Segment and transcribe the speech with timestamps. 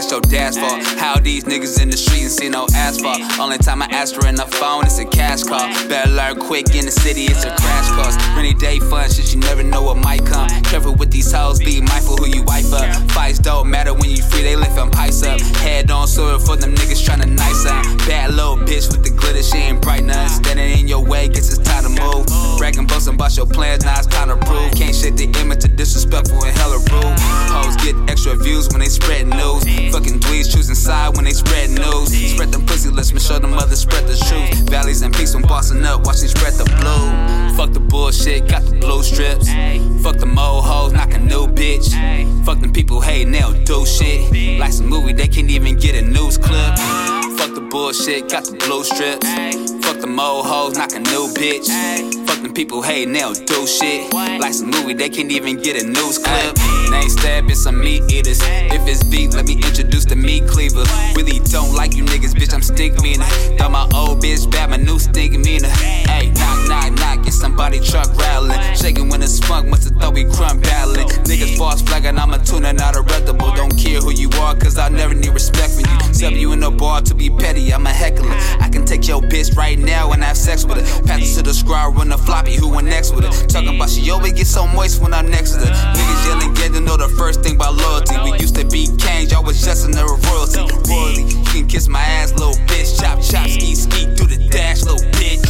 [0.00, 0.82] that's your dad's fault.
[0.98, 3.20] How these niggas in the street and see no asphalt.
[3.38, 5.66] Only time I ask her in the phone, it's a cash call.
[5.88, 8.16] Better learn quick in the city, it's a crash course.
[8.36, 10.48] Rainy day fun, shit, you never know what might come.
[10.62, 12.88] Careful with these hoes, be mindful who you wife up.
[13.10, 15.40] Fights don't matter when you free, they liftin' pipes up.
[15.58, 17.84] Head on swivel for them niggas tryna nice up.
[18.06, 20.28] Bad little bitch with the glitter, she ain't bright none.
[20.28, 22.26] Standing in your way, guess it's time to move.
[22.58, 24.72] Bragging, boasting about your plans, now it's time to prove.
[24.72, 27.49] Can't shake the image of disrespectful and hella rude.
[33.12, 34.70] Make sure the mothers spread the truth.
[34.70, 37.56] Valleys and peaks when bossing up, watch they spread the blue.
[37.56, 39.48] Fuck the bullshit, got the blue strips.
[40.02, 41.88] Fuck the mo hoes, knock a new bitch.
[42.44, 44.58] Fuck them people they don't do shit.
[44.58, 46.78] Like some movie, they can't even get a news clip.
[47.38, 49.26] Fuck the bullshit, got the blue strips.
[49.84, 51.68] Fuck the mo hoes, knock a new bitch.
[52.26, 54.12] Fuck them people they don't do shit.
[54.12, 56.56] Like some movie, they can't even get a news clip.
[57.56, 58.40] Some meat eaters.
[58.42, 60.84] If it's beef, let me introduce the meat cleaver.
[61.16, 63.24] Really don't like you niggas, bitch, I'm stick meaner.
[63.58, 65.68] Thought my old bitch bad, my new stink meaner.
[65.68, 68.58] Hey, knock, knock, knock, get somebody truck rattling.
[68.76, 71.08] Shaking when it's funk, must've thought we crumb battling.
[71.24, 73.52] Niggas false flagging, I'm a tuner, not a reputable.
[73.54, 76.14] Don't care who you are, cause I never need respect from you.
[76.14, 78.30] Sub you in the bar to be petty, I'm a heckler.
[78.60, 81.02] I can take your bitch right now and have sex with her.
[81.04, 83.48] Pass it to the squad, run the floppy, who went next with it?
[83.48, 85.72] Talking about she always get so moist when I'm next to her.
[85.94, 86.54] Niggas yelling,
[91.70, 93.00] kiss my ass, little bitch.
[93.00, 95.46] Chop, chop, ski, ski, do the dash, little bitch.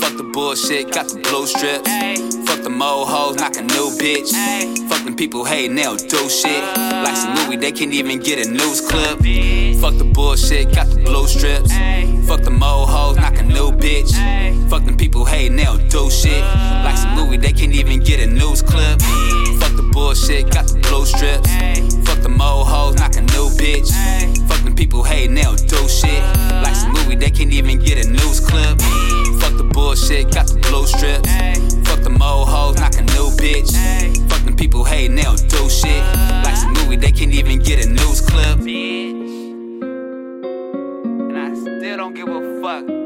[0.00, 1.90] Fuck the bullshit, got the blue strips.
[2.48, 4.32] Fuck the mo hoes, knock a new bitch.
[4.88, 6.62] Fuck them people hating, they don't do shit.
[6.76, 9.18] Like some movie, they can't even get a news clip.
[9.80, 11.70] Fuck the bullshit, got the blue strips.
[12.26, 14.12] Fuck the mo hoes, knock a new bitch.
[14.70, 14.85] Fuck
[30.96, 31.30] strips.
[31.88, 33.72] Fuck the mo hoes, knock a new bitch.
[34.28, 36.02] Fuck them people hating, they don't do shit.
[36.44, 38.58] Like some movie, they can't even get a news clip.
[38.58, 39.12] Bitch.
[41.30, 43.05] And I still don't give a fuck.